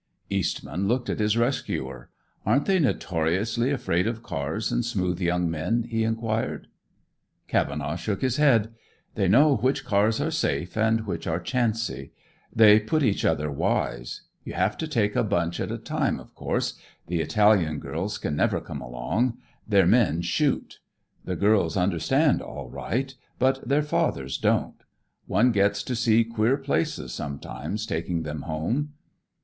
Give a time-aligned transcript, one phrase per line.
[0.31, 2.09] Eastman looked at his rescuer.
[2.43, 6.65] "Aren't they notoriously afraid of cars and smooth young men?" he inquired.
[7.47, 8.73] Cavenaugh shook his head.
[9.13, 12.13] "They know which cars are safe and which are chancy.
[12.51, 14.23] They put each other wise.
[14.43, 16.79] You have to take a bunch at a time, of course.
[17.05, 19.37] The Italian girls can never come along;
[19.67, 20.79] their men shoot.
[21.25, 24.81] The girls understand, all right; but their fathers don't.
[25.27, 28.93] One gets to see queer places, sometimes, taking them home."